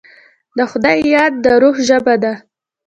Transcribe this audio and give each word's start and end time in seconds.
د 0.57 0.59
خدای 0.71 0.97
یاد، 1.15 1.33
د 1.43 1.45
روح 1.61 1.75
ژبه 1.87 2.15
ده. 2.23 2.33